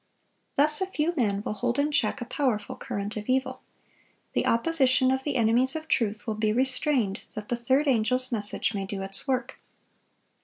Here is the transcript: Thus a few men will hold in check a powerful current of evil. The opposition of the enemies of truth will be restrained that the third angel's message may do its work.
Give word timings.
Thus 0.55 0.81
a 0.81 0.87
few 0.87 1.15
men 1.15 1.43
will 1.43 1.53
hold 1.53 1.77
in 1.77 1.91
check 1.91 2.21
a 2.21 2.25
powerful 2.25 2.75
current 2.75 3.15
of 3.17 3.29
evil. 3.29 3.61
The 4.33 4.47
opposition 4.47 5.11
of 5.11 5.23
the 5.23 5.35
enemies 5.35 5.75
of 5.75 5.87
truth 5.87 6.25
will 6.25 6.33
be 6.33 6.51
restrained 6.51 7.19
that 7.35 7.49
the 7.49 7.55
third 7.55 7.87
angel's 7.87 8.31
message 8.31 8.73
may 8.73 8.87
do 8.87 9.03
its 9.03 9.27
work. 9.27 9.59